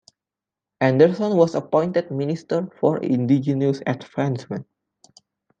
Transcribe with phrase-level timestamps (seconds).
[0.79, 4.65] Anderson was appointed Minister for Indigenous Advancement.